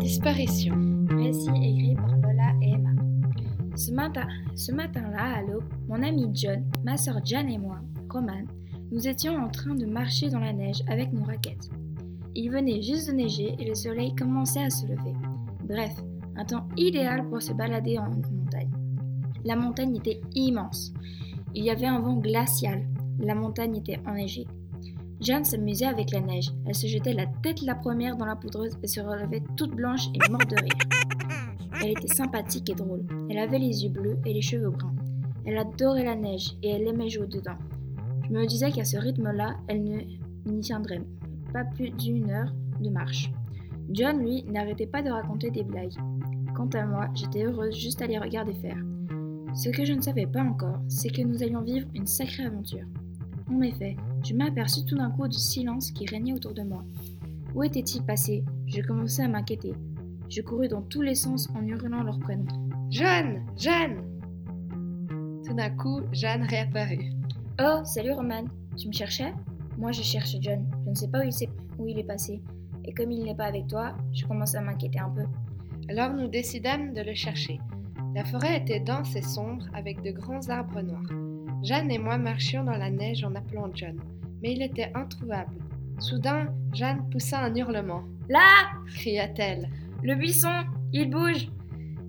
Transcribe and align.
Récit 0.00 1.48
écrit 1.48 1.96
par 1.96 2.16
Lola 2.18 2.52
et 2.62 2.70
Emma. 2.70 2.90
Ce 3.74 3.90
matin, 3.90 4.28
ce 4.54 4.70
matin-là, 4.70 5.38
à 5.38 5.42
l'aube, 5.42 5.64
mon 5.88 6.02
ami 6.02 6.30
John, 6.32 6.64
ma 6.84 6.96
sœur 6.96 7.20
Jan 7.24 7.46
et 7.48 7.58
moi, 7.58 7.80
Roman, 8.08 8.44
nous 8.92 9.08
étions 9.08 9.36
en 9.36 9.48
train 9.48 9.74
de 9.74 9.86
marcher 9.86 10.30
dans 10.30 10.38
la 10.38 10.52
neige 10.52 10.82
avec 10.86 11.12
nos 11.12 11.24
raquettes. 11.24 11.68
Il 12.36 12.50
venait 12.50 12.80
juste 12.80 13.08
de 13.08 13.14
neiger 13.14 13.56
et 13.58 13.64
le 13.64 13.74
soleil 13.74 14.14
commençait 14.14 14.62
à 14.62 14.70
se 14.70 14.86
lever. 14.86 15.14
Bref, 15.64 15.94
un 16.36 16.44
temps 16.44 16.68
idéal 16.76 17.28
pour 17.28 17.42
se 17.42 17.52
balader 17.52 17.98
en 17.98 18.10
montagne. 18.10 18.70
La 19.44 19.56
montagne 19.56 19.96
était 19.96 20.20
immense. 20.34 20.92
Il 21.54 21.64
y 21.64 21.70
avait 21.70 21.86
un 21.86 22.00
vent 22.00 22.18
glacial. 22.18 22.86
La 23.18 23.34
montagne 23.34 23.76
était 23.76 24.00
enneigée. 24.06 24.46
Jeanne 25.20 25.44
s'amusait 25.44 25.86
avec 25.86 26.12
la 26.12 26.20
neige. 26.20 26.50
Elle 26.66 26.74
se 26.74 26.86
jetait 26.86 27.12
la 27.12 27.26
tête 27.42 27.62
la 27.62 27.74
première 27.74 28.16
dans 28.16 28.26
la 28.26 28.36
poudreuse 28.36 28.78
et 28.82 28.86
se 28.86 29.00
relevait 29.00 29.42
toute 29.56 29.74
blanche 29.74 30.08
et 30.14 30.30
morte 30.30 30.50
de 30.50 30.56
rire. 30.56 30.78
Elle 31.82 31.90
était 31.90 32.14
sympathique 32.14 32.70
et 32.70 32.74
drôle. 32.74 33.06
Elle 33.30 33.38
avait 33.38 33.58
les 33.58 33.84
yeux 33.84 33.90
bleus 33.90 34.18
et 34.24 34.32
les 34.32 34.42
cheveux 34.42 34.70
bruns. 34.70 34.94
Elle 35.44 35.58
adorait 35.58 36.04
la 36.04 36.16
neige 36.16 36.56
et 36.62 36.70
elle 36.70 36.86
aimait 36.86 37.08
jouer 37.08 37.26
dedans. 37.26 37.58
Je 38.24 38.34
me 38.34 38.46
disais 38.46 38.70
qu'à 38.70 38.84
ce 38.84 38.96
rythme-là, 38.96 39.56
elle 39.68 39.82
n'y 39.82 40.60
tiendrait 40.60 41.02
pas 41.52 41.64
plus 41.64 41.90
d'une 41.90 42.30
heure 42.30 42.52
de 42.80 42.90
marche. 42.90 43.30
John, 43.90 44.20
lui, 44.20 44.44
n'arrêtait 44.44 44.86
pas 44.86 45.02
de 45.02 45.10
raconter 45.10 45.50
des 45.50 45.64
blagues. 45.64 45.96
Quant 46.54 46.68
à 46.74 46.84
moi, 46.84 47.08
j'étais 47.14 47.44
heureuse 47.44 47.76
juste 47.76 48.02
à 48.02 48.06
les 48.06 48.18
regarder 48.18 48.54
faire. 48.54 48.76
Ce 49.54 49.70
que 49.70 49.84
je 49.84 49.94
ne 49.94 50.02
savais 50.02 50.26
pas 50.26 50.42
encore, 50.42 50.78
c'est 50.88 51.08
que 51.08 51.22
nous 51.22 51.42
allions 51.42 51.62
vivre 51.62 51.88
une 51.94 52.06
sacrée 52.06 52.44
aventure. 52.44 52.84
En 53.50 53.60
effet, 53.62 53.96
je 54.24 54.34
m'aperçus 54.34 54.84
tout 54.84 54.96
d'un 54.96 55.10
coup 55.10 55.26
du 55.28 55.38
silence 55.38 55.90
qui 55.90 56.06
régnait 56.06 56.32
autour 56.34 56.54
de 56.54 56.62
moi. 56.62 56.84
Où 57.54 57.62
était-il 57.62 58.02
passé? 58.04 58.44
Je 58.66 58.80
commençais 58.82 59.22
à 59.22 59.28
m'inquiéter. 59.28 59.72
Je 60.28 60.42
courus 60.42 60.68
dans 60.68 60.82
tous 60.82 61.00
les 61.02 61.14
sens 61.14 61.48
en 61.54 61.66
hurlant 61.66 62.02
leur 62.02 62.18
prénom. 62.18 62.44
Jeanne 62.90 63.44
Jeanne 63.56 64.02
Tout 65.46 65.54
d'un 65.54 65.70
coup, 65.70 66.00
Jeanne 66.12 66.42
réapparut. 66.42 67.12
Oh, 67.60 67.80
salut 67.84 68.12
Roman. 68.12 68.44
Tu 68.76 68.88
me 68.88 68.92
cherchais? 68.92 69.32
Moi, 69.78 69.92
je 69.92 70.02
cherche 70.02 70.36
John. 70.40 70.66
Je 70.84 70.90
ne 70.90 70.94
sais 70.94 71.08
pas 71.08 71.20
où 71.20 71.24
il, 71.24 71.32
s'est- 71.32 71.48
où 71.78 71.86
il 71.88 71.98
est 71.98 72.04
passé. 72.04 72.42
Et 72.84 72.92
comme 72.92 73.10
il 73.10 73.24
n'est 73.24 73.34
pas 73.34 73.46
avec 73.46 73.66
toi, 73.66 73.96
je 74.12 74.26
commence 74.26 74.54
à 74.54 74.60
m'inquiéter 74.60 74.98
un 74.98 75.10
peu. 75.10 75.24
Alors 75.88 76.12
nous 76.12 76.28
décidâmes 76.28 76.92
de 76.92 77.00
le 77.00 77.14
chercher. 77.14 77.58
La 78.18 78.24
forêt 78.24 78.56
était 78.58 78.80
dense 78.80 79.14
et 79.14 79.22
sombre 79.22 79.64
avec 79.72 80.02
de 80.02 80.10
grands 80.10 80.48
arbres 80.48 80.82
noirs. 80.82 81.08
Jeanne 81.62 81.88
et 81.92 81.98
moi 81.98 82.18
marchions 82.18 82.64
dans 82.64 82.76
la 82.76 82.90
neige 82.90 83.22
en 83.22 83.32
appelant 83.36 83.70
John, 83.72 83.96
mais 84.42 84.54
il 84.54 84.60
était 84.60 84.90
introuvable. 84.96 85.54
Soudain, 86.00 86.52
Jeanne 86.74 87.08
poussa 87.10 87.38
un 87.38 87.54
hurlement. 87.54 88.02
Là 88.28 88.72
Cria-t-elle. 88.88 89.68
Le 90.02 90.16
buisson 90.16 90.64
Il 90.92 91.10
bouge 91.10 91.48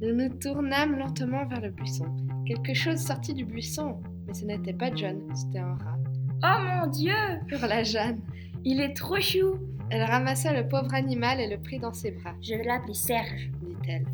Nous 0.00 0.14
nous 0.14 0.30
tournâmes 0.30 0.98
lentement 0.98 1.44
vers 1.44 1.60
le 1.60 1.68
buisson. 1.68 2.06
Quelque 2.46 2.72
chose 2.72 2.96
sortit 2.96 3.34
du 3.34 3.44
buisson, 3.44 4.00
mais 4.26 4.32
ce 4.32 4.46
n'était 4.46 4.72
pas 4.72 4.94
John, 4.94 5.20
c'était 5.34 5.58
un 5.58 5.74
rat. 5.74 5.98
Oh 6.42 6.62
mon 6.64 6.86
Dieu 6.90 7.12
Hurla 7.48 7.82
Jeanne. 7.82 8.22
Il 8.64 8.80
est 8.80 8.94
trop 8.94 9.20
chou 9.20 9.52
Elle 9.90 10.04
ramassa 10.04 10.54
le 10.54 10.66
pauvre 10.66 10.94
animal 10.94 11.40
et 11.40 11.50
le 11.50 11.58
prit 11.58 11.78
dans 11.78 11.92
ses 11.92 12.12
bras, 12.12 12.32
Je 12.40 12.54
vais 12.54 12.64
l'appeler 12.64 12.94
Serge. 12.94 13.50
dit-elle. 13.60 14.06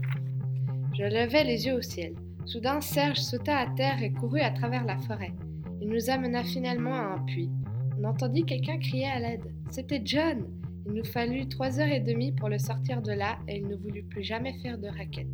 Je 0.97 1.03
levai 1.03 1.45
les 1.45 1.67
yeux 1.67 1.75
au 1.75 1.83
ciel. 1.83 2.15
Soudain, 2.47 2.81
Serge 2.81 3.19
sauta 3.19 3.59
à 3.59 3.67
terre 3.67 4.03
et 4.03 4.13
courut 4.13 4.41
à 4.41 4.51
travers 4.51 4.87
la 4.87 4.97
forêt. 4.97 5.35
Il 5.83 5.91
nous 5.91 6.09
amena 6.09 6.43
finalement 6.43 6.95
à 6.95 7.17
un 7.17 7.19
puits. 7.27 7.51
On 7.99 8.05
entendit 8.05 8.45
quelqu'un 8.45 8.79
crier 8.79 9.07
à 9.07 9.19
l'aide. 9.19 9.53
C'était 9.71 10.01
John. 10.03 10.47
Il 10.87 10.95
nous 10.95 11.05
fallut 11.05 11.49
trois 11.49 11.81
heures 11.81 11.93
et 11.93 12.01
demie 12.01 12.33
pour 12.33 12.49
le 12.49 12.59
sortir 12.59 13.03
de 13.03 13.13
là 13.13 13.37
et 13.47 13.59
il 13.59 13.69
ne 13.69 13.77
voulut 13.77 14.05
plus 14.05 14.23
jamais 14.23 14.55
faire 14.63 14.79
de 14.79 14.89
raquettes. 14.89 15.27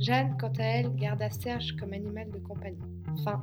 Jeanne, 0.00 0.34
quant 0.40 0.52
à 0.58 0.64
elle, 0.64 0.94
garda 0.94 1.28
Serge 1.28 1.76
comme 1.76 1.92
animal 1.92 2.30
de 2.30 2.38
compagnie. 2.38 2.78
Fin. 3.22 3.42